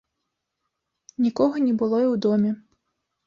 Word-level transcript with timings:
Нікога 1.25 1.55
не 1.67 1.73
было 1.81 1.97
і 2.05 2.07
ў 2.13 2.21
доме. 2.29 2.51